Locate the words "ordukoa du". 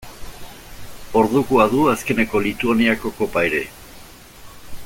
1.21-1.83